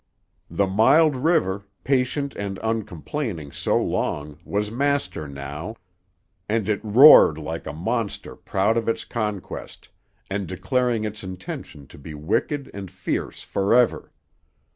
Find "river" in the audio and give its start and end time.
1.15-1.67